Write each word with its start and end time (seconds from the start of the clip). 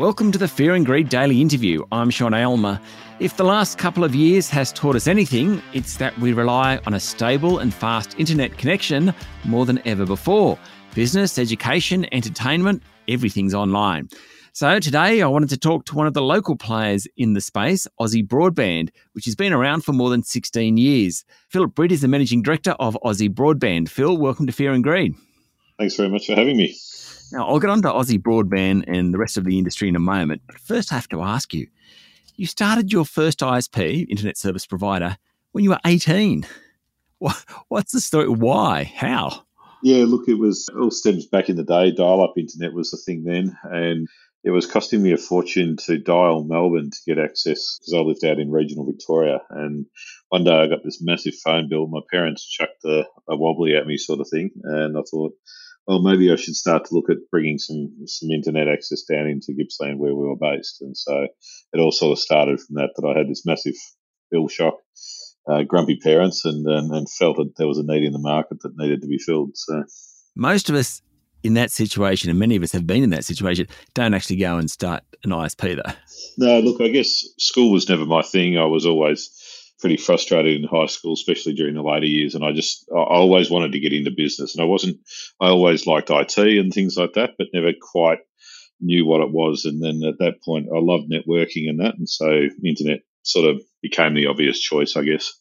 Welcome 0.00 0.32
to 0.32 0.38
the 0.38 0.48
Fear 0.48 0.76
and 0.76 0.86
Greed 0.86 1.10
Daily 1.10 1.42
Interview. 1.42 1.84
I'm 1.92 2.08
Sean 2.08 2.32
Aylmer. 2.32 2.80
If 3.18 3.36
the 3.36 3.44
last 3.44 3.76
couple 3.76 4.02
of 4.02 4.14
years 4.14 4.48
has 4.48 4.72
taught 4.72 4.96
us 4.96 5.06
anything, 5.06 5.62
it's 5.74 5.98
that 5.98 6.18
we 6.18 6.32
rely 6.32 6.80
on 6.86 6.94
a 6.94 6.98
stable 6.98 7.58
and 7.58 7.74
fast 7.74 8.18
internet 8.18 8.56
connection 8.56 9.12
more 9.44 9.66
than 9.66 9.78
ever 9.86 10.06
before. 10.06 10.58
Business, 10.94 11.38
education, 11.38 12.06
entertainment, 12.12 12.82
everything's 13.08 13.52
online. 13.52 14.08
So 14.54 14.80
today 14.80 15.20
I 15.20 15.26
wanted 15.26 15.50
to 15.50 15.58
talk 15.58 15.84
to 15.84 15.94
one 15.94 16.06
of 16.06 16.14
the 16.14 16.22
local 16.22 16.56
players 16.56 17.06
in 17.18 17.34
the 17.34 17.42
space, 17.42 17.86
Aussie 18.00 18.26
Broadband, 18.26 18.88
which 19.12 19.26
has 19.26 19.36
been 19.36 19.52
around 19.52 19.84
for 19.84 19.92
more 19.92 20.08
than 20.08 20.22
16 20.22 20.78
years. 20.78 21.26
Phillip 21.50 21.74
Britt 21.74 21.92
is 21.92 22.00
the 22.00 22.08
managing 22.08 22.40
director 22.40 22.70
of 22.80 22.96
Aussie 23.04 23.28
Broadband. 23.28 23.90
Phil, 23.90 24.16
welcome 24.16 24.46
to 24.46 24.52
Fear 24.52 24.72
and 24.72 24.82
Greed. 24.82 25.14
Thanks 25.78 25.96
very 25.96 26.08
much 26.08 26.26
for 26.26 26.36
having 26.36 26.56
me. 26.56 26.74
Now, 27.32 27.46
I'll 27.48 27.60
get 27.60 27.70
on 27.70 27.82
to 27.82 27.88
Aussie 27.88 28.20
Broadband 28.20 28.84
and 28.86 29.14
the 29.14 29.18
rest 29.18 29.36
of 29.36 29.44
the 29.44 29.56
industry 29.58 29.88
in 29.88 29.96
a 29.96 30.00
moment, 30.00 30.42
but 30.46 30.58
first 30.58 30.92
I 30.92 30.96
have 30.96 31.08
to 31.08 31.22
ask 31.22 31.54
you 31.54 31.66
you 32.40 32.46
started 32.46 32.90
your 32.90 33.04
first 33.04 33.40
ISP, 33.40 34.06
Internet 34.08 34.38
Service 34.38 34.64
Provider, 34.64 35.18
when 35.52 35.62
you 35.62 35.70
were 35.70 35.80
18. 35.84 36.46
What's 37.68 37.92
the 37.92 38.00
story? 38.00 38.30
Why? 38.30 38.84
How? 38.96 39.42
Yeah, 39.82 40.04
look, 40.06 40.26
it 40.26 40.38
was 40.38 40.66
it 40.74 40.78
all 40.78 40.90
stems 40.90 41.26
back 41.26 41.50
in 41.50 41.56
the 41.56 41.64
day. 41.64 41.90
Dial 41.90 42.22
up 42.22 42.38
internet 42.38 42.72
was 42.72 42.92
the 42.92 42.96
thing 42.96 43.24
then. 43.24 43.56
And 43.64 44.08
it 44.42 44.50
was 44.52 44.64
costing 44.64 45.02
me 45.02 45.12
a 45.12 45.18
fortune 45.18 45.76
to 45.84 45.98
dial 45.98 46.44
Melbourne 46.44 46.90
to 46.90 46.98
get 47.06 47.22
access 47.22 47.78
because 47.78 47.92
I 47.94 47.98
lived 47.98 48.24
out 48.24 48.38
in 48.38 48.50
regional 48.50 48.86
Victoria. 48.86 49.40
And 49.50 49.84
one 50.30 50.44
day 50.44 50.62
I 50.62 50.66
got 50.66 50.82
this 50.82 51.02
massive 51.02 51.34
phone 51.44 51.68
bill. 51.68 51.88
My 51.88 52.00
parents 52.10 52.48
chucked 52.48 52.84
a, 52.86 53.04
a 53.28 53.36
wobbly 53.36 53.76
at 53.76 53.86
me, 53.86 53.98
sort 53.98 54.20
of 54.20 54.28
thing. 54.30 54.50
And 54.64 54.96
I 54.96 55.02
thought, 55.10 55.34
well, 55.86 56.02
maybe 56.02 56.30
I 56.30 56.36
should 56.36 56.54
start 56.54 56.84
to 56.84 56.94
look 56.94 57.10
at 57.10 57.30
bringing 57.30 57.58
some 57.58 57.92
some 58.06 58.30
internet 58.30 58.68
access 58.68 59.02
down 59.02 59.26
into 59.26 59.54
Gippsland 59.54 59.98
where 59.98 60.14
we 60.14 60.26
were 60.26 60.36
based. 60.36 60.82
And 60.82 60.96
so 60.96 61.26
it 61.72 61.80
all 61.80 61.92
sort 61.92 62.12
of 62.12 62.18
started 62.18 62.60
from 62.60 62.76
that. 62.76 62.90
That 62.96 63.08
I 63.08 63.18
had 63.18 63.28
this 63.28 63.46
massive 63.46 63.74
bill 64.30 64.48
shock, 64.48 64.74
uh, 65.50 65.62
grumpy 65.62 65.96
parents, 65.96 66.44
and, 66.44 66.66
and 66.66 66.92
and 66.92 67.10
felt 67.10 67.36
that 67.38 67.54
there 67.56 67.66
was 67.66 67.78
a 67.78 67.82
need 67.82 68.04
in 68.04 68.12
the 68.12 68.18
market 68.18 68.60
that 68.60 68.76
needed 68.76 69.02
to 69.02 69.08
be 69.08 69.18
filled. 69.18 69.56
So 69.56 69.84
most 70.36 70.68
of 70.68 70.76
us 70.76 71.02
in 71.42 71.54
that 71.54 71.70
situation, 71.70 72.30
and 72.30 72.38
many 72.38 72.56
of 72.56 72.62
us 72.62 72.72
have 72.72 72.86
been 72.86 73.02
in 73.02 73.10
that 73.10 73.24
situation, 73.24 73.66
don't 73.94 74.14
actually 74.14 74.36
go 74.36 74.58
and 74.58 74.70
start 74.70 75.02
an 75.24 75.30
ISP 75.30 75.76
though. 75.76 75.92
No, 76.38 76.60
look, 76.60 76.80
I 76.80 76.88
guess 76.88 77.24
school 77.38 77.72
was 77.72 77.88
never 77.88 78.04
my 78.04 78.22
thing. 78.22 78.58
I 78.58 78.66
was 78.66 78.86
always 78.86 79.30
pretty 79.80 79.96
frustrated 79.96 80.60
in 80.60 80.68
high 80.68 80.86
school, 80.86 81.14
especially 81.14 81.54
during 81.54 81.74
the 81.74 81.82
later 81.82 82.06
years. 82.06 82.34
And 82.34 82.44
I 82.44 82.52
just, 82.52 82.86
I 82.94 83.00
always 83.00 83.50
wanted 83.50 83.72
to 83.72 83.80
get 83.80 83.92
into 83.92 84.10
business. 84.10 84.54
And 84.54 84.62
I 84.62 84.66
wasn't, 84.66 84.98
I 85.40 85.48
always 85.48 85.86
liked 85.86 86.10
IT 86.10 86.38
and 86.38 86.72
things 86.72 86.96
like 86.96 87.14
that, 87.14 87.30
but 87.38 87.48
never 87.52 87.72
quite 87.80 88.18
knew 88.80 89.06
what 89.06 89.20
it 89.20 89.30
was. 89.30 89.64
And 89.64 89.82
then 89.82 90.02
at 90.08 90.18
that 90.18 90.42
point, 90.44 90.68
I 90.74 90.78
loved 90.78 91.10
networking 91.10 91.68
and 91.68 91.80
that. 91.80 91.94
And 91.96 92.08
so 92.08 92.48
internet 92.64 93.00
sort 93.22 93.48
of 93.48 93.62
became 93.82 94.14
the 94.14 94.26
obvious 94.26 94.58
choice, 94.58 94.96
I 94.96 95.02
guess. 95.02 95.32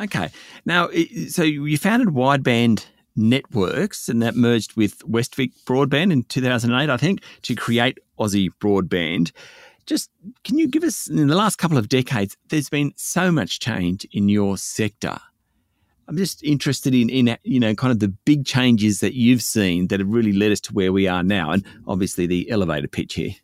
Okay. 0.00 0.30
Now, 0.64 0.88
so 1.28 1.42
you 1.42 1.76
founded 1.76 2.08
Wideband 2.08 2.86
Networks, 3.14 4.08
and 4.08 4.22
that 4.22 4.36
merged 4.36 4.74
with 4.74 5.00
Westvic 5.00 5.52
Broadband 5.66 6.12
in 6.12 6.22
2008, 6.24 6.88
I 6.88 6.96
think, 6.96 7.20
to 7.42 7.54
create 7.54 7.98
Aussie 8.18 8.48
Broadband. 8.58 9.32
Just 9.86 10.10
can 10.44 10.58
you 10.58 10.68
give 10.68 10.84
us, 10.84 11.08
in 11.08 11.26
the 11.26 11.34
last 11.34 11.56
couple 11.56 11.78
of 11.78 11.88
decades, 11.88 12.36
there's 12.48 12.68
been 12.68 12.92
so 12.96 13.32
much 13.32 13.60
change 13.60 14.06
in 14.12 14.28
your 14.28 14.56
sector. 14.56 15.18
I'm 16.08 16.16
just 16.16 16.42
interested 16.42 16.94
in, 16.94 17.08
in 17.08 17.36
you 17.44 17.60
know, 17.60 17.74
kind 17.74 17.90
of 17.90 18.00
the 18.00 18.08
big 18.08 18.44
changes 18.44 19.00
that 19.00 19.14
you've 19.14 19.42
seen 19.42 19.88
that 19.88 20.00
have 20.00 20.08
really 20.08 20.32
led 20.32 20.52
us 20.52 20.60
to 20.62 20.72
where 20.72 20.92
we 20.92 21.06
are 21.06 21.22
now, 21.22 21.50
and 21.50 21.64
obviously 21.86 22.26
the 22.26 22.50
elevator 22.50 22.88
pitch 22.88 23.14
here. 23.14 23.34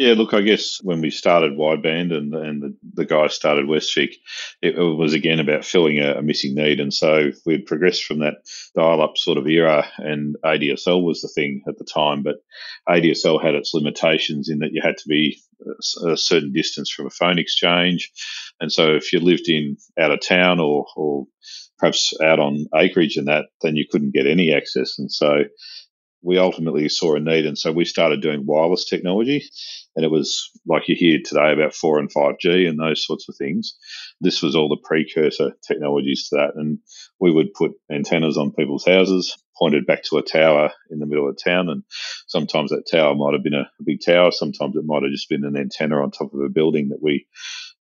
Yeah, 0.00 0.14
look, 0.14 0.32
I 0.32 0.40
guess 0.40 0.82
when 0.82 1.02
we 1.02 1.10
started 1.10 1.58
Wideband 1.58 2.16
and 2.16 2.32
and 2.34 2.62
the, 2.62 2.74
the 2.94 3.04
guys 3.04 3.34
started 3.34 3.66
Westvic, 3.66 4.14
it, 4.62 4.74
was 4.78 5.12
again 5.12 5.40
about 5.40 5.62
filling 5.62 5.98
a, 5.98 6.14
a, 6.14 6.22
missing 6.22 6.54
need, 6.54 6.80
and 6.80 6.92
so 6.92 7.32
we'd 7.44 7.66
progressed 7.66 8.04
from 8.04 8.20
that 8.20 8.36
dial-up 8.74 9.18
sort 9.18 9.36
of 9.36 9.46
era, 9.46 9.86
and 9.98 10.36
ADSL 10.42 11.04
was 11.04 11.20
the 11.20 11.28
thing 11.28 11.60
at 11.68 11.76
the 11.76 11.84
time, 11.84 12.22
but 12.22 12.36
ADSL 12.88 13.44
had 13.44 13.54
its 13.54 13.74
limitations 13.74 14.48
in 14.48 14.60
that 14.60 14.72
you 14.72 14.80
had 14.82 14.96
to 14.96 15.06
be 15.06 15.38
a, 16.06 16.12
a 16.12 16.16
certain 16.16 16.54
distance 16.54 16.90
from 16.90 17.06
a 17.06 17.10
phone 17.10 17.38
exchange, 17.38 18.10
and 18.58 18.72
so 18.72 18.94
if 18.94 19.12
you 19.12 19.20
lived 19.20 19.50
in 19.50 19.76
out 20.00 20.12
of 20.12 20.22
town 20.22 20.60
or 20.60 20.86
or 20.96 21.26
perhaps 21.78 22.14
out 22.24 22.40
on 22.40 22.64
acreage 22.74 23.18
and 23.18 23.28
that, 23.28 23.48
then 23.60 23.76
you 23.76 23.84
couldn't 23.86 24.14
get 24.14 24.26
any 24.26 24.50
access, 24.50 24.98
and 24.98 25.12
so 25.12 25.40
we 26.22 26.38
ultimately 26.38 26.88
saw 26.88 27.14
a 27.14 27.20
need, 27.20 27.46
and 27.46 27.58
so 27.58 27.72
we 27.72 27.84
started 27.84 28.20
doing 28.20 28.44
wireless 28.46 28.84
technology. 28.84 29.44
And 29.96 30.04
it 30.04 30.10
was 30.10 30.50
like 30.66 30.88
you 30.88 30.94
hear 30.94 31.18
today 31.24 31.52
about 31.52 31.74
four 31.74 31.98
and 31.98 32.10
five 32.12 32.38
G 32.40 32.66
and 32.66 32.78
those 32.78 33.04
sorts 33.04 33.28
of 33.28 33.36
things. 33.36 33.76
This 34.20 34.42
was 34.42 34.54
all 34.54 34.68
the 34.68 34.76
precursor 34.82 35.52
technologies 35.66 36.28
to 36.28 36.36
that, 36.36 36.52
and 36.54 36.78
we 37.18 37.32
would 37.32 37.54
put 37.54 37.72
antennas 37.90 38.36
on 38.36 38.52
people's 38.52 38.84
houses, 38.84 39.36
pointed 39.58 39.86
back 39.86 40.02
to 40.04 40.18
a 40.18 40.22
tower 40.22 40.70
in 40.90 40.98
the 40.98 41.06
middle 41.06 41.28
of 41.28 41.36
town, 41.42 41.68
and 41.68 41.82
sometimes 42.28 42.70
that 42.70 42.88
tower 42.90 43.14
might 43.14 43.34
have 43.34 43.42
been 43.42 43.54
a, 43.54 43.68
a 43.80 43.84
big 43.84 44.00
tower, 44.04 44.30
sometimes 44.30 44.76
it 44.76 44.84
might 44.84 45.02
have 45.02 45.12
just 45.12 45.28
been 45.28 45.44
an 45.44 45.56
antenna 45.56 45.96
on 45.96 46.10
top 46.10 46.32
of 46.34 46.40
a 46.40 46.48
building 46.48 46.90
that 46.90 47.02
we 47.02 47.26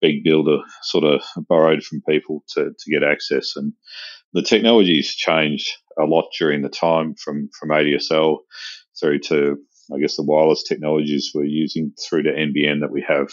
big 0.02 0.24
builder 0.24 0.58
sort 0.82 1.06
of 1.06 1.22
borrowed 1.48 1.82
from 1.82 2.02
people 2.02 2.44
to, 2.50 2.72
to 2.78 2.92
get 2.92 3.04
access. 3.10 3.54
And 3.56 3.72
the 4.34 4.42
technology's 4.42 5.14
changed 5.14 5.72
a 6.00 6.06
lot 6.06 6.26
during 6.38 6.62
the 6.62 6.70
time 6.70 7.16
from, 7.16 7.50
from 7.58 7.70
ADSL 7.70 8.40
through 9.00 9.20
to, 9.20 9.58
I 9.94 10.00
guess, 10.00 10.16
the 10.16 10.24
wireless 10.24 10.64
technologies 10.64 11.32
we're 11.34 11.46
using 11.46 11.94
through 12.00 12.24
to 12.24 12.32
NBN 12.32 12.82
that 12.82 12.92
we 12.92 13.06
have 13.08 13.30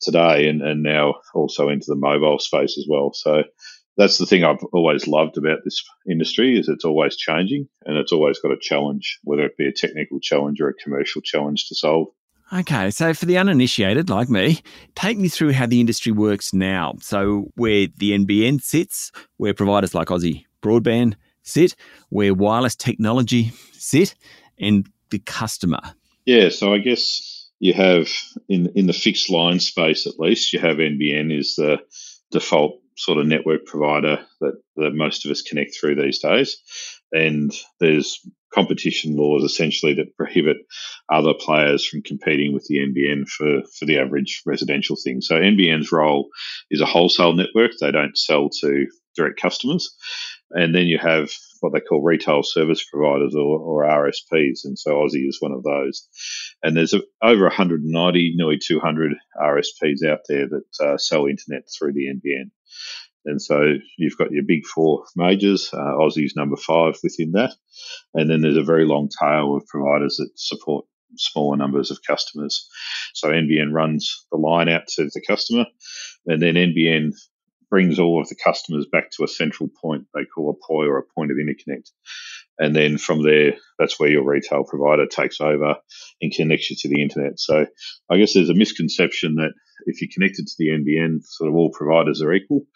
today 0.00 0.48
and, 0.48 0.62
and 0.62 0.82
now 0.82 1.16
also 1.34 1.68
into 1.68 1.86
the 1.88 1.96
mobile 1.96 2.38
space 2.38 2.78
as 2.78 2.86
well. 2.88 3.12
So 3.12 3.42
that's 3.96 4.18
the 4.18 4.26
thing 4.26 4.44
I've 4.44 4.64
always 4.72 5.06
loved 5.06 5.36
about 5.36 5.58
this 5.64 5.82
industry 6.08 6.58
is 6.58 6.68
it's 6.68 6.84
always 6.84 7.16
changing 7.16 7.68
and 7.84 7.96
it's 7.96 8.12
always 8.12 8.38
got 8.38 8.52
a 8.52 8.58
challenge, 8.60 9.18
whether 9.24 9.42
it 9.42 9.56
be 9.58 9.66
a 9.66 9.72
technical 9.72 10.20
challenge 10.20 10.60
or 10.60 10.68
a 10.68 10.74
commercial 10.74 11.20
challenge 11.22 11.68
to 11.68 11.74
solve. 11.74 12.08
Okay, 12.52 12.90
so 12.90 13.14
for 13.14 13.26
the 13.26 13.38
uninitiated 13.38 14.10
like 14.10 14.28
me, 14.28 14.60
take 14.96 15.16
me 15.16 15.28
through 15.28 15.52
how 15.52 15.66
the 15.66 15.80
industry 15.80 16.10
works 16.10 16.52
now. 16.52 16.94
So, 17.00 17.50
where 17.54 17.86
the 17.96 18.10
NBN 18.10 18.60
sits, 18.60 19.12
where 19.36 19.54
providers 19.54 19.94
like 19.94 20.08
Aussie 20.08 20.44
Broadband 20.60 21.14
sit, 21.44 21.76
where 22.08 22.34
wireless 22.34 22.74
technology 22.74 23.52
sit, 23.72 24.16
and 24.58 24.88
the 25.10 25.20
customer. 25.20 25.80
Yeah, 26.26 26.48
so 26.48 26.74
I 26.74 26.78
guess 26.78 27.48
you 27.60 27.72
have 27.72 28.08
in 28.48 28.72
in 28.74 28.86
the 28.86 28.92
fixed 28.92 29.30
line 29.30 29.60
space 29.60 30.06
at 30.06 30.18
least, 30.18 30.52
you 30.52 30.58
have 30.58 30.78
NBN 30.78 31.36
is 31.36 31.54
the 31.54 31.78
default 32.32 32.80
sort 32.96 33.18
of 33.18 33.26
network 33.26 33.64
provider 33.64 34.18
that, 34.40 34.60
that 34.76 34.90
most 34.92 35.24
of 35.24 35.30
us 35.30 35.40
connect 35.40 35.74
through 35.74 35.94
these 35.94 36.18
days. 36.18 36.56
And 37.12 37.52
there's 37.80 38.20
competition 38.52 39.16
laws 39.16 39.44
essentially 39.44 39.94
that 39.94 40.16
prohibit 40.16 40.56
other 41.08 41.34
players 41.34 41.86
from 41.86 42.02
competing 42.02 42.52
with 42.52 42.64
the 42.66 42.78
NBN 42.78 43.28
for, 43.28 43.62
for 43.78 43.84
the 43.86 43.98
average 43.98 44.42
residential 44.44 44.96
thing. 44.96 45.20
So 45.20 45.36
NBN's 45.36 45.92
role 45.92 46.28
is 46.70 46.80
a 46.80 46.86
wholesale 46.86 47.32
network. 47.32 47.72
They 47.80 47.92
don't 47.92 48.16
sell 48.16 48.48
to 48.60 48.86
direct 49.16 49.40
customers. 49.40 49.94
And 50.52 50.74
then 50.74 50.86
you 50.86 50.98
have 50.98 51.30
what 51.60 51.72
they 51.72 51.80
call 51.80 52.02
retail 52.02 52.42
service 52.42 52.84
providers 52.84 53.34
or, 53.36 53.58
or 53.58 53.84
RSPs. 53.84 54.64
And 54.64 54.78
so 54.78 54.92
Aussie 54.92 55.28
is 55.28 55.40
one 55.40 55.52
of 55.52 55.62
those. 55.62 56.08
And 56.62 56.76
there's 56.76 56.94
over 57.22 57.44
190, 57.44 58.34
nearly 58.36 58.58
200 58.58 59.12
RSPs 59.40 60.04
out 60.08 60.20
there 60.28 60.48
that 60.48 60.84
uh, 60.84 60.96
sell 60.96 61.26
internet 61.26 61.68
through 61.70 61.92
the 61.92 62.06
NBN. 62.06 62.50
And 63.24 63.40
so 63.40 63.74
you've 63.98 64.16
got 64.16 64.30
your 64.30 64.44
big 64.44 64.66
four 64.66 65.04
majors, 65.14 65.70
uh, 65.72 65.76
Aussie's 65.76 66.34
number 66.36 66.56
five 66.56 66.98
within 67.02 67.32
that. 67.32 67.54
And 68.14 68.30
then 68.30 68.40
there's 68.40 68.56
a 68.56 68.62
very 68.62 68.86
long 68.86 69.08
tail 69.08 69.56
of 69.56 69.66
providers 69.66 70.16
that 70.16 70.30
support 70.36 70.86
smaller 71.16 71.56
numbers 71.56 71.90
of 71.90 71.98
customers. 72.06 72.68
So 73.14 73.28
NBN 73.28 73.72
runs 73.72 74.26
the 74.30 74.38
line 74.38 74.68
out 74.68 74.86
to 74.96 75.04
the 75.04 75.22
customer, 75.26 75.66
and 76.26 76.40
then 76.40 76.54
NBN 76.54 77.12
brings 77.68 78.00
all 78.00 78.20
of 78.20 78.28
the 78.28 78.36
customers 78.42 78.86
back 78.90 79.10
to 79.12 79.24
a 79.24 79.28
central 79.28 79.68
point 79.80 80.04
they 80.12 80.24
call 80.24 80.50
a 80.50 80.66
POI 80.66 80.86
or 80.86 80.98
a 80.98 81.14
point 81.14 81.30
of 81.30 81.36
interconnect. 81.36 81.90
And 82.58 82.74
then 82.74 82.98
from 82.98 83.22
there, 83.22 83.54
that's 83.78 83.98
where 83.98 84.10
your 84.10 84.24
retail 84.24 84.64
provider 84.64 85.06
takes 85.06 85.40
over 85.40 85.76
and 86.20 86.32
connects 86.32 86.70
you 86.70 86.76
to 86.80 86.88
the 86.88 87.00
internet. 87.00 87.38
So 87.38 87.66
I 88.10 88.18
guess 88.18 88.34
there's 88.34 88.50
a 88.50 88.54
misconception 88.54 89.36
that 89.36 89.52
if 89.86 90.02
you're 90.02 90.10
connected 90.12 90.46
to 90.46 90.54
the 90.58 90.68
NBN, 90.68 91.22
sort 91.22 91.48
of 91.48 91.56
all 91.56 91.70
providers 91.70 92.20
are 92.22 92.32
equal. 92.34 92.66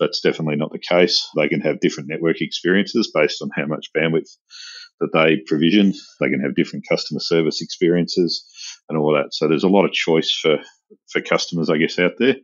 That's 0.00 0.20
definitely 0.20 0.56
not 0.56 0.72
the 0.72 0.78
case. 0.78 1.28
They 1.36 1.48
can 1.48 1.60
have 1.60 1.80
different 1.80 2.08
network 2.08 2.40
experiences 2.40 3.12
based 3.14 3.42
on 3.42 3.50
how 3.54 3.66
much 3.66 3.90
bandwidth 3.96 4.30
that 5.00 5.12
they 5.12 5.36
provision. 5.46 5.92
They 6.20 6.30
can 6.30 6.40
have 6.40 6.54
different 6.54 6.86
customer 6.88 7.20
service 7.20 7.60
experiences 7.60 8.44
and 8.88 8.98
all 8.98 9.12
that. 9.14 9.32
So 9.34 9.46
there's 9.46 9.64
a 9.64 9.68
lot 9.68 9.84
of 9.84 9.92
choice 9.92 10.32
for, 10.32 10.58
for 11.10 11.20
customers, 11.20 11.70
I 11.70 11.76
guess, 11.76 11.98
out 11.98 12.12
there. 12.18 12.36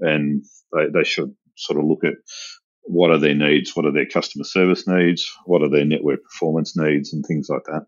And 0.00 0.44
they, 0.72 0.86
they 0.94 1.04
should 1.04 1.34
sort 1.56 1.78
of 1.78 1.86
look 1.86 2.04
at 2.04 2.14
what 2.82 3.10
are 3.10 3.18
their 3.18 3.34
needs, 3.34 3.76
what 3.76 3.86
are 3.86 3.92
their 3.92 4.06
customer 4.06 4.44
service 4.44 4.86
needs, 4.86 5.28
what 5.44 5.62
are 5.62 5.70
their 5.70 5.84
network 5.84 6.22
performance 6.24 6.76
needs, 6.76 7.12
and 7.12 7.24
things 7.26 7.48
like 7.48 7.64
that. 7.66 7.82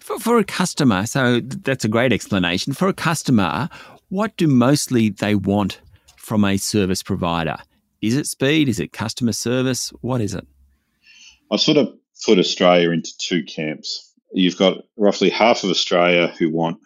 For, 0.00 0.18
for 0.18 0.38
a 0.38 0.44
customer, 0.44 1.06
so 1.06 1.40
that's 1.40 1.84
a 1.84 1.88
great 1.88 2.12
explanation. 2.12 2.72
For 2.72 2.88
a 2.88 2.94
customer, 2.94 3.68
what 4.08 4.36
do 4.36 4.46
mostly 4.46 5.08
they 5.08 5.34
want 5.34 5.80
from 6.16 6.44
a 6.44 6.56
service 6.56 7.02
provider? 7.02 7.56
Is 8.02 8.16
it 8.16 8.26
speed? 8.26 8.68
Is 8.68 8.80
it 8.80 8.92
customer 8.92 9.32
service? 9.32 9.90
What 10.00 10.20
is 10.20 10.34
it? 10.34 10.46
I 11.50 11.56
sort 11.56 11.78
of 11.78 11.94
put 12.26 12.38
Australia 12.38 12.90
into 12.90 13.12
two 13.18 13.44
camps. 13.44 14.12
You've 14.32 14.58
got 14.58 14.78
roughly 14.96 15.30
half 15.30 15.64
of 15.64 15.70
Australia 15.70 16.26
who 16.38 16.50
want 16.50 16.78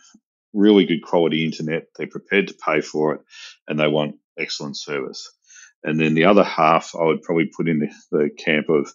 really 0.52 0.86
good 0.86 1.02
quality 1.02 1.44
internet, 1.44 1.88
they're 1.96 2.06
prepared 2.06 2.48
to 2.48 2.54
pay 2.54 2.80
for 2.80 3.14
it, 3.14 3.20
and 3.68 3.78
they 3.78 3.86
want 3.86 4.16
excellent 4.38 4.76
service. 4.76 5.30
And 5.84 6.00
then 6.00 6.14
the 6.14 6.24
other 6.24 6.42
half, 6.42 6.94
I 6.98 7.04
would 7.04 7.22
probably 7.22 7.50
put 7.54 7.68
in 7.68 7.78
the, 7.78 7.88
the 8.10 8.30
camp 8.36 8.68
of 8.68 8.92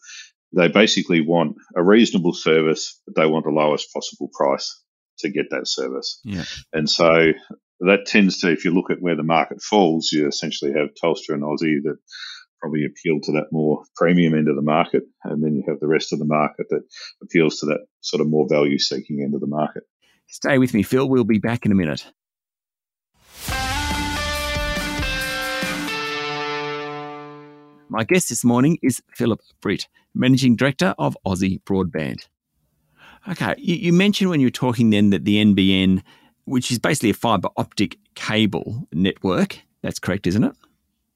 they 0.53 0.68
basically 0.68 1.21
want 1.21 1.56
a 1.75 1.83
reasonable 1.83 2.33
service, 2.33 3.00
but 3.06 3.15
they 3.15 3.25
want 3.25 3.45
the 3.45 3.51
lowest 3.51 3.94
possible 3.94 4.29
price 4.33 4.81
to 5.19 5.29
get 5.29 5.51
that 5.51 5.68
service. 5.68 6.19
Yeah. 6.25 6.44
And 6.73 6.89
so 6.89 7.31
that 7.88 8.06
tends 8.06 8.39
to, 8.39 8.51
if 8.51 8.66
you 8.66 8.72
look 8.72 8.92
at 8.92 9.01
where 9.01 9.16
the 9.16 9.24
market 9.24 9.62
falls, 9.62 10.12
you 10.12 10.28
essentially 10.28 10.72
have 10.74 10.89
Telstra 10.94 11.33
and 11.33 11.44
Aussie 11.44 11.81
that 11.83 11.98
probably 12.60 12.86
appeal 12.86 13.19
to 13.22 13.31
that 13.33 13.48
more 13.51 13.83
premium 13.95 14.36
end 14.36 14.48
of 14.48 14.56
the 14.56 14.62
market. 14.62 15.04
And 15.24 15.44
then 15.44 15.56
you 15.56 15.63
have 15.68 15.80
the 15.80 15.88
rest 15.88 16.13
of 16.13 16.19
the 16.19 16.25
market 16.25 16.68
that 16.69 16.83
appeals 17.24 17.60
to 17.60 17.66
that 17.68 17.86
sort 18.01 18.22
of 18.22 18.30
more 18.30 18.48
value 18.48 18.78
seeking 18.78 19.22
end 19.22 19.33
of 19.33 19.42
the 19.42 19.48
market. 19.48 19.83
Stay 20.28 20.60
with 20.60 20.74
me, 20.74 20.83
Phil. 20.83 21.10
We'll 21.10 21.24
be 21.24 21.39
back 21.39 21.66
in 21.66 21.72
a 21.72 21.75
minute. 21.75 22.06
My 27.89 28.06
guest 28.06 28.30
this 28.30 28.45
morning 28.45 28.78
is 28.81 29.01
Phillip 29.16 29.42
Britt, 29.60 29.89
Managing 30.16 30.56
Director 30.56 30.95
of 30.98 31.18
Aussie 31.28 31.62
Broadband. 31.63 32.25
Okay, 33.30 33.54
you, 33.57 33.75
you, 33.75 33.94
mentioned 33.94 34.30
when 34.30 34.39
you 34.39 34.48
were 34.48 34.51
talking 34.51 34.92
then 34.92 35.10
that 35.10 35.25
the 35.25 35.44
NBN, 35.44 36.01
which 36.46 36.72
is 36.72 36.80
basically 36.80 37.10
a 37.10 37.16
fibre 37.16 37.50
optic 37.58 37.98
cable 38.16 38.88
network, 38.92 39.60
that's 39.82 40.00
correct, 40.00 40.28
isn't 40.28 40.44
it? 40.44 40.54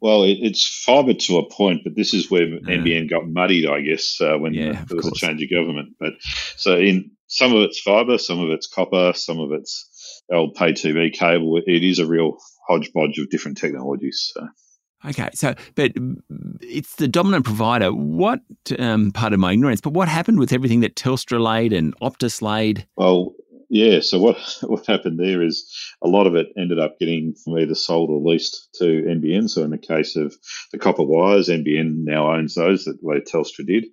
Well, 0.01 0.23
it, 0.23 0.37
it's 0.41 0.83
fibre 0.83 1.13
to 1.13 1.37
a 1.37 1.49
point, 1.49 1.81
but 1.83 1.95
this 1.95 2.13
is 2.13 2.29
where. 2.29 2.45
NBN 2.45 3.09
got 3.09 3.27
muddied, 3.27 3.65
I 3.65 3.81
guess, 3.81 4.19
uh, 4.21 4.37
when 4.37 4.53
yeah, 4.53 4.83
there 4.87 4.97
was 4.97 5.07
a 5.07 5.11
change 5.11 5.41
of 5.41 5.49
government. 5.49 5.95
But 5.99 6.13
so 6.57 6.75
in 6.75 7.11
some 7.27 7.55
of 7.55 7.61
it's 7.63 7.79
fibre, 7.79 8.17
some 8.17 8.39
of 8.39 8.49
it's 8.51 8.67
copper, 8.67 9.13
some 9.15 9.39
of 9.39 9.51
it's 9.51 10.23
old 10.31 10.55
pay 10.55 10.73
TV 10.73 11.11
cable. 11.11 11.59
It 11.65 11.83
is 11.83 11.99
a 11.99 12.05
real 12.05 12.37
hodgepodge 12.67 13.17
of 13.19 13.29
different 13.29 13.57
technologies. 13.57 14.31
So. 14.33 14.47
Okay, 15.07 15.29
so 15.33 15.53
but 15.75 15.91
it's 16.61 16.95
the 16.95 17.07
dominant 17.07 17.45
provider. 17.45 17.93
What 17.93 18.39
um, 18.79 19.11
part 19.11 19.33
of 19.33 19.39
my 19.39 19.53
ignorance? 19.53 19.81
But 19.81 19.93
what 19.93 20.07
happened 20.07 20.39
with 20.39 20.51
everything 20.51 20.79
that 20.79 20.95
Telstra 20.95 21.39
laid 21.39 21.73
and 21.73 21.97
Optus 21.99 22.41
laid? 22.41 22.87
Well, 22.95 23.33
yeah. 23.75 23.99
So 23.99 24.19
what 24.19 24.37
what 24.61 24.85
happened 24.85 25.19
there 25.19 25.43
is 25.43 25.69
a 26.01 26.07
lot 26.07 26.27
of 26.27 26.35
it 26.35 26.47
ended 26.57 26.79
up 26.79 26.97
getting 26.97 27.35
either 27.59 27.75
sold 27.75 28.09
or 28.09 28.21
leased 28.21 28.69
to 28.75 28.85
NBN. 28.85 29.49
So 29.49 29.63
in 29.63 29.71
the 29.71 29.77
case 29.77 30.15
of 30.15 30.33
the 30.71 30.77
copper 30.77 31.03
wires, 31.03 31.49
NBN 31.49 32.05
now 32.05 32.33
owns 32.33 32.55
those 32.55 32.85
that 32.85 32.99
way 33.01 33.19
Telstra 33.19 33.65
did. 33.67 33.85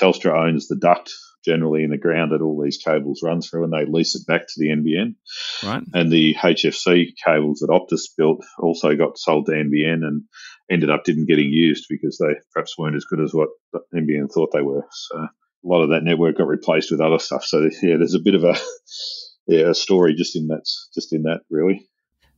Telstra 0.00 0.48
owns 0.48 0.66
the 0.66 0.74
duct 0.74 1.12
generally 1.44 1.84
in 1.84 1.90
the 1.90 1.98
ground 1.98 2.32
that 2.32 2.42
all 2.42 2.60
these 2.60 2.78
cables 2.78 3.20
run 3.22 3.40
through, 3.40 3.62
and 3.62 3.72
they 3.72 3.84
lease 3.86 4.16
it 4.16 4.26
back 4.26 4.40
to 4.40 4.54
the 4.56 4.70
NBN. 4.70 5.14
Right. 5.62 5.82
And 5.92 6.10
the 6.10 6.34
HFC 6.34 7.12
cables 7.24 7.60
that 7.60 7.70
Optus 7.70 8.16
built 8.16 8.44
also 8.58 8.96
got 8.96 9.18
sold 9.18 9.46
to 9.46 9.52
NBN 9.52 10.04
and 10.04 10.22
ended 10.68 10.90
up 10.90 11.04
didn't 11.04 11.28
getting 11.28 11.50
used 11.50 11.86
because 11.88 12.18
they 12.18 12.34
perhaps 12.52 12.76
weren't 12.76 12.96
as 12.96 13.04
good 13.04 13.20
as 13.20 13.32
what 13.32 13.50
NBN 13.94 14.32
thought 14.32 14.50
they 14.52 14.62
were. 14.62 14.86
So 14.90 15.28
a 15.64 15.68
lot 15.68 15.82
of 15.82 15.90
that 15.90 16.04
network 16.04 16.38
got 16.38 16.46
replaced 16.46 16.90
with 16.90 17.00
other 17.00 17.18
stuff. 17.18 17.44
So 17.44 17.68
yeah, 17.82 17.96
there's 17.96 18.14
a 18.14 18.20
bit 18.20 18.34
of 18.34 18.44
a 18.44 18.54
yeah 19.46 19.70
a 19.70 19.74
story 19.74 20.14
just 20.14 20.36
in 20.36 20.48
that 20.48 20.68
just 20.94 21.12
in 21.12 21.22
that 21.22 21.40
really. 21.50 21.88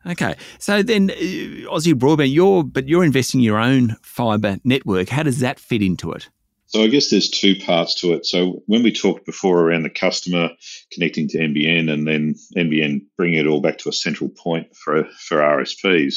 Okay, 0.07 0.37
so 0.61 0.85
then 0.85 1.11
uh, 1.11 1.15
Aussie 1.15 1.93
Broadband, 1.93 2.33
you're 2.33 2.63
but 2.63 2.89
you're 2.89 3.05
investing 3.05 3.41
your 3.41 3.59
own 3.59 3.97
fibre 4.03 4.59
network. 4.65 5.09
How 5.09 5.25
does 5.25 5.41
that 5.41 5.59
fit 5.59 5.83
into 5.83 6.13
it? 6.13 6.29
So 6.67 6.83
I 6.83 6.89
guess 6.89 7.11
there's 7.11 7.31
two 7.31 7.57
parts 7.57 7.95
to 8.01 8.13
it. 8.13 8.27
So 8.27 8.63
when 8.67 8.83
we 8.83 8.93
talked 8.93 9.25
before 9.25 9.61
around 9.61 9.85
the 9.85 9.91
customer 9.91 10.51
connecting 10.93 11.29
to 11.29 11.39
NBN 11.39 11.91
and 11.91 12.07
then 12.07 12.35
NBN 12.57 13.03
bringing 13.17 13.39
it 13.39 13.47
all 13.47 13.61
back 13.61 13.79
to 13.79 13.89
a 13.89 13.93
central 13.93 14.31
point 14.31 14.77
for 14.77 15.05
for 15.05 15.39
RSPs, 15.39 16.17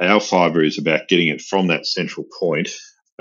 our 0.00 0.20
fibre 0.20 0.62
is 0.62 0.78
about 0.78 1.08
getting 1.08 1.28
it 1.28 1.40
from 1.40 1.68
that 1.68 1.86
central 1.86 2.26
point 2.38 2.70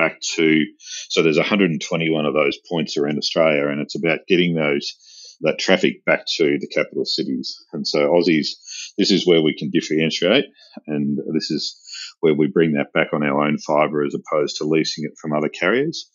back 0.02 0.20
to. 0.36 0.66
So 1.10 1.22
there's 1.22 1.38
121 1.38 2.26
of 2.26 2.34
those 2.34 2.58
points 2.70 2.98
around 2.98 3.18
Australia, 3.18 3.68
and 3.68 3.82
it's 3.82 3.96
about 3.96 4.20
getting 4.28 4.56
those 4.56 4.96
that 5.44 5.58
traffic 5.58 6.06
back 6.06 6.24
to 6.38 6.58
the 6.60 6.68
capital 6.68 7.04
cities. 7.04 7.58
And 7.74 7.88
so 7.88 8.10
Aussies, 8.10 8.50
this 8.98 9.10
is 9.10 9.26
where 9.26 9.42
we 9.42 9.56
can 9.58 9.72
differentiate, 9.72 10.46
and 10.88 11.18
this 11.34 11.50
is 11.50 11.80
where 12.20 12.36
we 12.36 12.48
bring 12.48 12.74
that 12.74 12.94
back 12.94 13.08
on 13.14 13.24
our 13.24 13.48
own 13.48 13.58
fibre 13.58 14.06
as 14.06 14.16
opposed 14.16 14.58
to 14.58 14.66
leasing 14.66 15.06
it 15.06 15.18
from 15.20 15.34
other 15.34 15.50
carriers. 15.50 16.10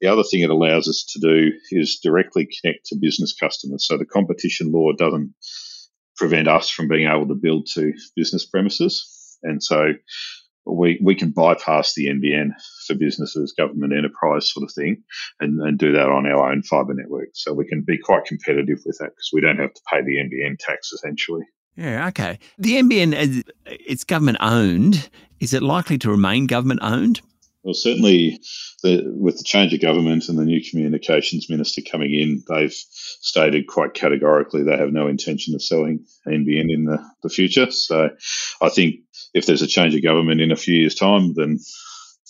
The 0.00 0.08
other 0.08 0.22
thing 0.22 0.42
it 0.42 0.50
allows 0.50 0.86
us 0.86 1.04
to 1.12 1.20
do 1.20 1.50
is 1.72 1.98
directly 2.02 2.48
connect 2.60 2.86
to 2.86 2.98
business 3.00 3.34
customers. 3.34 3.84
So 3.86 3.98
the 3.98 4.06
competition 4.06 4.70
law 4.70 4.92
doesn't 4.96 5.34
prevent 6.16 6.46
us 6.48 6.70
from 6.70 6.88
being 6.88 7.08
able 7.08 7.28
to 7.28 7.34
build 7.34 7.66
to 7.74 7.92
business 8.14 8.46
premises. 8.46 9.36
And 9.42 9.62
so 9.62 9.92
we, 10.66 10.98
we 11.02 11.14
can 11.14 11.30
bypass 11.30 11.94
the 11.94 12.06
NBN 12.06 12.50
for 12.86 12.94
businesses, 12.94 13.54
government 13.56 13.92
enterprise 13.92 14.50
sort 14.50 14.64
of 14.64 14.72
thing, 14.72 15.02
and, 15.40 15.60
and 15.60 15.78
do 15.78 15.92
that 15.92 16.08
on 16.08 16.26
our 16.26 16.50
own 16.50 16.62
fibre 16.62 16.94
network. 16.94 17.30
So 17.34 17.52
we 17.52 17.66
can 17.66 17.82
be 17.82 17.98
quite 17.98 18.24
competitive 18.24 18.80
with 18.84 18.98
that 18.98 19.10
because 19.10 19.30
we 19.32 19.40
don't 19.40 19.58
have 19.58 19.74
to 19.74 19.80
pay 19.90 20.02
the 20.02 20.16
NBN 20.16 20.58
tax 20.58 20.92
essentially. 20.92 21.44
Yeah, 21.76 22.08
okay. 22.08 22.38
The 22.58 22.74
NBN, 22.82 23.14
uh, 23.14 23.42
it's 23.66 24.04
government 24.04 24.38
owned. 24.40 25.08
Is 25.38 25.54
it 25.54 25.62
likely 25.62 25.96
to 25.98 26.10
remain 26.10 26.46
government 26.46 26.80
owned? 26.82 27.20
Well, 27.62 27.74
certainly, 27.74 28.40
the, 28.82 29.02
with 29.06 29.38
the 29.38 29.44
change 29.44 29.74
of 29.74 29.80
government 29.80 30.28
and 30.28 30.38
the 30.38 30.44
new 30.44 30.62
communications 30.62 31.50
minister 31.50 31.82
coming 31.82 32.14
in, 32.14 32.42
they've 32.48 32.72
stated 32.72 33.66
quite 33.66 33.94
categorically 33.94 34.62
they 34.62 34.76
have 34.76 34.92
no 34.92 35.08
intention 35.08 35.54
of 35.54 35.62
selling 35.62 36.06
NBN 36.26 36.72
in 36.72 36.84
the, 36.84 36.98
the 37.22 37.28
future. 37.28 37.70
So 37.70 38.10
I 38.62 38.68
think 38.68 39.00
if 39.34 39.46
there's 39.46 39.62
a 39.62 39.66
change 39.66 39.94
of 39.94 40.02
government 40.02 40.40
in 40.40 40.52
a 40.52 40.56
few 40.56 40.76
years' 40.76 40.94
time, 40.94 41.34
then 41.34 41.58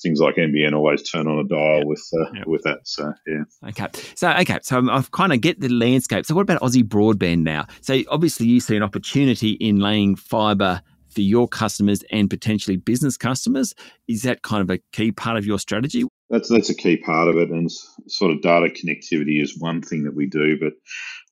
things 0.03 0.21
like 0.21 0.37
NBN 0.37 0.75
always 0.75 1.03
turn 1.03 1.27
on 1.27 1.39
a 1.39 1.45
dial 1.45 1.87
with 1.87 2.09
uh, 2.21 2.43
with 2.47 2.63
that. 2.63 2.81
So 2.85 3.13
yeah. 3.27 3.69
Okay. 3.69 3.87
So 4.15 4.31
okay. 4.31 4.59
So 4.63 4.89
I 4.89 4.97
have 4.97 5.11
kind 5.11 5.33
of 5.33 5.41
get 5.41 5.61
the 5.61 5.69
landscape. 5.69 6.27
So 6.27 6.35
what 6.35 6.43
about 6.43 6.61
Aussie 6.61 6.85
Broadband 6.85 7.43
now? 7.43 7.67
So 7.81 8.01
obviously 8.09 8.47
you 8.47 8.61
see 8.61 8.77
an 8.77 8.83
opportunity 8.83 9.53
in 9.53 9.81
laying 9.81 10.17
fibre 10.17 10.83
for 11.19 11.23
your 11.23 11.49
customers 11.49 12.05
and 12.13 12.31
potentially 12.31 12.77
business 12.77 13.17
customers. 13.17 13.75
Is 14.07 14.23
that 14.23 14.43
kind 14.43 14.63
of 14.63 14.71
a 14.71 14.79
key 14.93 15.11
part 15.11 15.37
of 15.37 15.45
your 15.45 15.59
strategy? 15.59 16.05
That's 16.31 16.49
that's 16.49 16.71
a 16.71 16.77
key 16.77 16.99
part 16.99 17.27
of 17.27 17.37
it, 17.37 17.51
and 17.51 17.69
sort 18.07 18.31
of 18.31 18.41
data 18.41 18.69
connectivity 18.69 19.43
is 19.43 19.59
one 19.59 19.83
thing 19.83 20.05
that 20.05 20.15
we 20.15 20.27
do, 20.27 20.57
but 20.61 20.75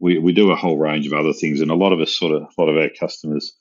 we, 0.00 0.18
we 0.18 0.32
do 0.32 0.50
a 0.50 0.56
whole 0.56 0.76
range 0.76 1.06
of 1.06 1.12
other 1.12 1.32
things, 1.32 1.60
and 1.60 1.70
a 1.70 1.76
lot 1.76 1.92
of 1.92 2.00
us 2.00 2.12
sort 2.12 2.32
of 2.32 2.42
a 2.42 2.60
lot 2.60 2.68
of 2.68 2.76
our 2.76 2.90
customers 2.98 3.54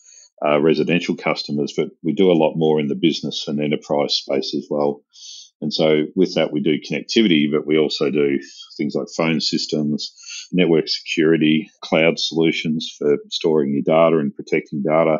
uh, 0.44 0.60
residential 0.60 1.16
customers, 1.16 1.74
but 1.78 1.90
we 2.04 2.14
do 2.14 2.32
a 2.32 2.34
lot 2.34 2.56
more 2.56 2.80
in 2.80 2.88
the 2.88 2.96
business 2.96 3.48
and 3.48 3.62
enterprise 3.62 4.16
space 4.16 4.56
as 4.56 4.68
well. 4.70 5.04
And 5.62 5.72
so 5.72 6.06
with 6.16 6.34
that, 6.36 6.52
we 6.52 6.60
do 6.60 6.80
connectivity, 6.82 7.46
but 7.52 7.68
we 7.68 7.78
also 7.78 8.10
do 8.10 8.40
things 8.78 8.96
like 8.96 9.08
phone 9.16 9.40
systems, 9.40 10.14
network 10.52 10.88
security, 10.88 11.70
cloud 11.82 12.20
solutions 12.20 12.94
for 12.98 13.18
storing 13.30 13.74
your 13.74 13.84
data 13.84 14.20
and 14.20 14.36
protecting 14.36 14.84
data. 14.84 15.20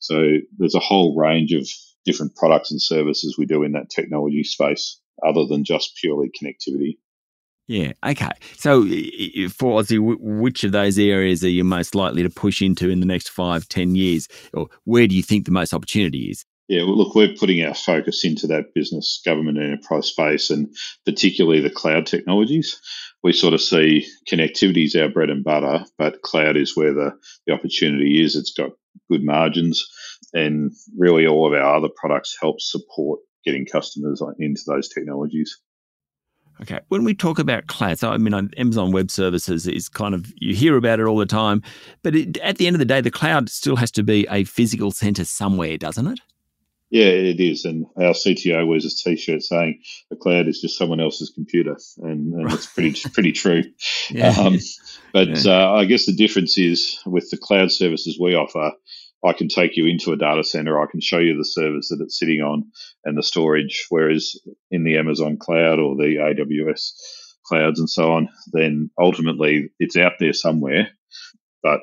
So 0.00 0.16
there's 0.58 0.74
a 0.74 0.80
whole 0.80 1.16
range 1.16 1.52
of 1.52 1.68
different 2.04 2.34
products 2.36 2.70
and 2.70 2.80
services 2.80 3.36
we 3.36 3.46
do 3.46 3.62
in 3.62 3.72
that 3.72 3.90
technology 3.90 4.44
space 4.44 5.00
other 5.26 5.44
than 5.46 5.64
just 5.64 5.96
purely 6.00 6.30
connectivity. 6.30 6.98
Yeah. 7.68 7.92
Okay. 8.04 8.30
So, 8.56 8.82
for 9.50 9.82
Aussie, 9.82 9.98
which 10.20 10.62
of 10.62 10.70
those 10.70 10.98
areas 10.98 11.42
are 11.42 11.48
you 11.48 11.64
most 11.64 11.96
likely 11.96 12.22
to 12.22 12.30
push 12.30 12.62
into 12.62 12.88
in 12.88 13.00
the 13.00 13.06
next 13.06 13.28
five, 13.28 13.68
ten 13.68 13.96
years, 13.96 14.28
or 14.54 14.68
where 14.84 15.08
do 15.08 15.16
you 15.16 15.22
think 15.22 15.46
the 15.46 15.50
most 15.50 15.74
opportunity 15.74 16.30
is? 16.30 16.44
Yeah, 16.68 16.82
well, 16.82 16.96
look, 16.96 17.14
we're 17.14 17.34
putting 17.38 17.64
our 17.64 17.74
focus 17.74 18.24
into 18.24 18.48
that 18.48 18.74
business, 18.74 19.22
government, 19.24 19.58
enterprise 19.58 20.08
space, 20.08 20.50
and 20.50 20.74
particularly 21.04 21.60
the 21.60 21.70
cloud 21.70 22.06
technologies. 22.06 22.80
We 23.22 23.32
sort 23.32 23.54
of 23.54 23.62
see 23.62 24.08
connectivity 24.28 24.84
is 24.84 24.96
our 24.96 25.08
bread 25.08 25.30
and 25.30 25.44
butter, 25.44 25.84
but 25.96 26.22
cloud 26.22 26.56
is 26.56 26.76
where 26.76 26.92
the, 26.92 27.12
the 27.46 27.52
opportunity 27.52 28.20
is. 28.20 28.34
It's 28.34 28.52
got 28.52 28.70
good 29.08 29.22
margins, 29.22 29.88
and 30.32 30.72
really 30.98 31.26
all 31.26 31.46
of 31.46 31.52
our 31.52 31.76
other 31.76 31.88
products 31.94 32.36
help 32.40 32.60
support 32.60 33.20
getting 33.44 33.64
customers 33.64 34.20
into 34.40 34.62
those 34.66 34.88
technologies. 34.88 35.60
Okay. 36.62 36.80
When 36.88 37.04
we 37.04 37.14
talk 37.14 37.38
about 37.38 37.68
cloud, 37.68 37.98
so 37.98 38.10
I 38.10 38.18
mean, 38.18 38.50
Amazon 38.56 38.90
Web 38.90 39.10
Services 39.10 39.66
is 39.66 39.88
kind 39.88 40.14
of, 40.14 40.32
you 40.36 40.54
hear 40.54 40.76
about 40.76 40.98
it 40.98 41.06
all 41.06 41.18
the 41.18 41.26
time, 41.26 41.62
but 42.02 42.16
it, 42.16 42.38
at 42.38 42.58
the 42.58 42.66
end 42.66 42.74
of 42.74 42.78
the 42.78 42.86
day, 42.86 43.00
the 43.00 43.10
cloud 43.10 43.50
still 43.50 43.76
has 43.76 43.90
to 43.92 44.02
be 44.02 44.26
a 44.30 44.44
physical 44.44 44.90
center 44.90 45.24
somewhere, 45.24 45.76
doesn't 45.76 46.06
it? 46.06 46.18
Yeah, 46.90 47.06
it 47.06 47.40
is. 47.40 47.64
And 47.64 47.86
our 47.96 48.12
CTO 48.12 48.66
wears 48.66 48.84
a 48.84 48.90
t 48.90 49.16
shirt 49.16 49.42
saying 49.42 49.82
the 50.08 50.16
cloud 50.16 50.46
is 50.46 50.60
just 50.60 50.78
someone 50.78 51.00
else's 51.00 51.30
computer. 51.34 51.76
And, 51.98 52.32
and 52.32 52.52
it's 52.52 52.66
pretty, 52.66 52.94
pretty 53.10 53.32
true. 53.32 53.64
Yeah. 54.10 54.28
Um, 54.38 54.58
But 55.12 55.44
yeah. 55.44 55.52
uh, 55.52 55.72
I 55.72 55.84
guess 55.86 56.06
the 56.06 56.14
difference 56.14 56.58
is 56.58 57.00
with 57.06 57.28
the 57.30 57.38
cloud 57.38 57.72
services 57.72 58.18
we 58.20 58.34
offer, 58.34 58.72
I 59.24 59.32
can 59.32 59.48
take 59.48 59.76
you 59.76 59.86
into 59.86 60.12
a 60.12 60.16
data 60.16 60.44
center, 60.44 60.80
I 60.80 60.86
can 60.90 61.00
show 61.00 61.18
you 61.18 61.36
the 61.36 61.44
servers 61.44 61.88
that 61.88 62.00
it's 62.00 62.18
sitting 62.18 62.40
on 62.40 62.70
and 63.04 63.16
the 63.18 63.22
storage. 63.22 63.86
Whereas 63.88 64.36
in 64.70 64.84
the 64.84 64.98
Amazon 64.98 65.38
cloud 65.38 65.80
or 65.80 65.96
the 65.96 66.16
AWS 66.20 66.92
clouds 67.46 67.80
and 67.80 67.90
so 67.90 68.12
on, 68.12 68.28
then 68.52 68.90
ultimately 68.98 69.70
it's 69.78 69.96
out 69.96 70.12
there 70.20 70.32
somewhere, 70.32 70.90
but 71.62 71.80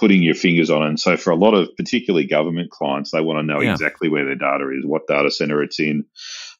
putting 0.00 0.22
your 0.22 0.34
fingers 0.34 0.70
on 0.70 0.82
it. 0.82 0.88
And 0.88 0.98
so 0.98 1.18
for 1.18 1.30
a 1.30 1.36
lot 1.36 1.52
of 1.52 1.68
particularly 1.76 2.26
government 2.26 2.70
clients, 2.70 3.10
they 3.10 3.20
want 3.20 3.38
to 3.38 3.42
know 3.42 3.60
yeah. 3.60 3.72
exactly 3.72 4.08
where 4.08 4.24
their 4.24 4.34
data 4.34 4.70
is, 4.70 4.86
what 4.86 5.06
data 5.06 5.30
center 5.30 5.62
it's 5.62 5.78
in, 5.78 6.06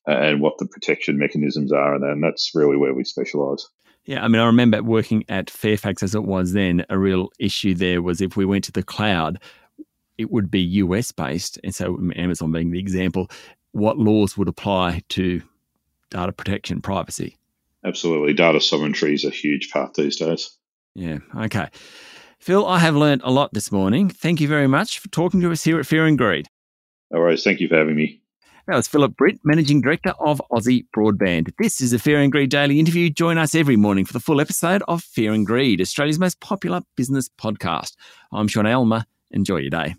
and 0.06 0.42
what 0.42 0.59
the 0.59 0.66
protection 0.66 1.18
mechanisms 1.18 1.73
are. 1.73 1.94
And 1.94 2.23
that's 2.23 2.50
really 2.54 2.76
where 2.76 2.92
we 2.92 3.02
specialize. 3.02 3.66
Yeah, 4.04 4.23
I 4.23 4.28
mean, 4.28 4.42
I 4.42 4.47
remember 4.47 4.82
working 4.82 5.25
at 5.28 5.49
Fairfax 5.49 6.02
as 6.02 6.14
it 6.14 6.25
was 6.25 6.52
then. 6.52 6.85
A 6.90 6.99
real 6.99 7.30
issue 7.38 7.75
there 7.75 8.02
was 8.02 8.20
if 8.20 8.37
we 8.37 8.44
went 8.44 8.64
to 8.64 8.73
the 8.73 8.82
cloud, 8.82 9.40
it 10.18 10.30
would 10.30 10.50
be 10.50 10.61
US 10.61 11.11
based. 11.11 11.59
And 11.64 11.75
so, 11.75 11.99
Amazon 12.16 12.52
being 12.52 12.70
the 12.70 12.78
example, 12.78 13.30
what 13.73 13.99
laws 13.99 14.37
would 14.37 14.49
apply 14.49 15.02
to 15.11 15.40
data 16.11 16.32
protection, 16.32 16.82
privacy? 16.82 17.38
Absolutely. 17.85 18.35
Data 18.35 18.61
sovereignty 18.61 19.14
is 19.14 19.25
a 19.25 19.30
huge 19.30 19.70
part 19.70 19.94
these 19.94 20.16
days. 20.16 20.50
Yeah. 20.94 21.18
Okay. 21.37 21.68
Phil, 22.40 22.66
I 22.66 22.78
have 22.78 22.97
learned 22.97 23.20
a 23.23 23.30
lot 23.30 23.52
this 23.52 23.70
morning. 23.70 24.09
Thank 24.09 24.40
you 24.40 24.49
very 24.49 24.66
much 24.66 24.99
for 24.99 25.09
talking 25.09 25.42
to 25.42 25.52
us 25.52 25.62
here 25.62 25.78
at 25.78 25.87
Fear 25.87 26.06
and 26.06 26.16
Greed. 26.16 26.49
No 27.11 27.18
worries. 27.18 27.44
Thank 27.44 27.61
you 27.61 27.68
for 27.68 27.76
having 27.76 27.97
me. 27.97 28.23
That 28.66 28.76
was 28.76 28.88
Phillip 28.88 29.14
Britt, 29.16 29.40
Managing 29.44 29.82
Director 29.82 30.14
of 30.18 30.40
Aussie 30.50 30.87
Broadband. 30.97 31.52
This 31.59 31.82
is 31.82 31.92
a 31.92 31.99
Fear 31.99 32.20
and 32.20 32.32
Greed 32.32 32.50
Daily 32.50 32.80
interview. 32.80 33.11
Join 33.11 33.37
us 33.37 33.54
every 33.54 33.76
morning 33.76 34.06
for 34.06 34.14
the 34.14 34.20
full 34.20 34.40
episode 34.40 34.82
of 34.88 35.02
Fear 35.02 35.32
and 35.35 35.47
Greed, 35.47 35.82
Australia's 35.82 36.18
most 36.18 36.40
popular 36.40 36.80
business 36.97 37.28
podcast. 37.28 37.94
I'm 38.32 38.49
Sean 38.49 38.66
Aylmer. 38.66 39.04
Enjoy 39.32 39.56
your 39.56 39.70
day. 39.70 39.97